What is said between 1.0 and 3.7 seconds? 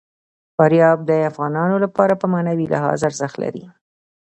د افغانانو لپاره په معنوي لحاظ ارزښت لري.